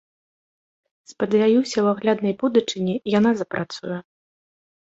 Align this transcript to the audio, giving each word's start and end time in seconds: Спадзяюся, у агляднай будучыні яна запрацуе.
Спадзяюся, 1.11 1.77
у 1.83 1.87
агляднай 1.93 2.33
будучыні 2.41 2.95
яна 3.19 3.35
запрацуе. 3.43 3.97